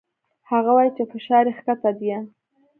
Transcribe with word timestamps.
هغه 0.49 0.71
وايي 0.77 0.91
چې 0.97 1.03
فشار 1.11 1.45
يې 1.49 1.53
کښته 1.57 1.91
ديه. 1.99 2.19